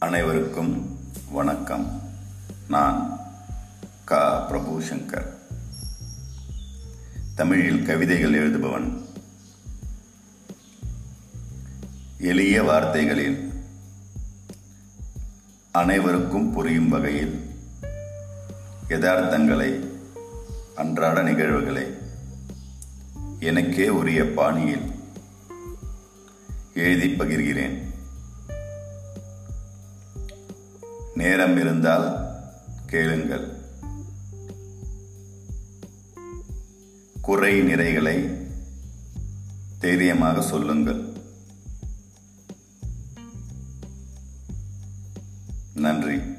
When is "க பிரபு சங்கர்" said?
4.04-5.26